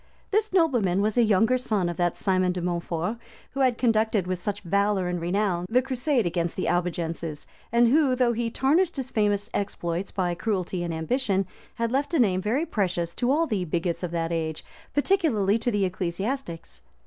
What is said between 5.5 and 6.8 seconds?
the crusade against the